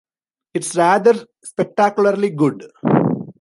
It's 0.55 0.75
rather 0.75 1.13
spectacularly 1.43 2.31
good. 2.31 2.63